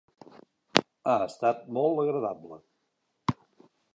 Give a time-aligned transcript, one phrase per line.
[1.11, 2.59] Ha estat molt agradable.